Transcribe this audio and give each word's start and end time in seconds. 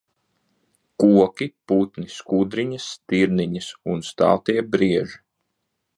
Koki, 1.03 1.47
putni, 1.71 2.09
skudriņas, 2.15 2.89
stirniņas 2.97 3.69
un 3.93 4.05
staltie 4.11 4.57
brieži. 4.73 5.25